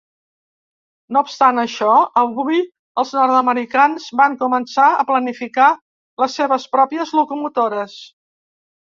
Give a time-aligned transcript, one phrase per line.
[1.15, 1.89] No obstant això,
[2.21, 5.69] aviat els nord-americans van començar a planificar
[6.25, 8.01] les seves pròpies locomotores.